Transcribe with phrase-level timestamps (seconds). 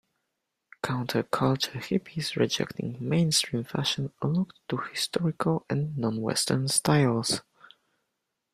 [0.83, 7.41] Counterculture Hippies rejecting mainstream fashion looked to historical and non-Western styles.